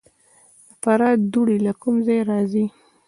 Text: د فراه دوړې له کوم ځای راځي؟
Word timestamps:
د 0.67 0.71
فراه 0.81 1.15
دوړې 1.31 1.57
له 1.65 1.71
کوم 1.81 1.95
ځای 2.07 2.21
راځي؟ 2.29 2.65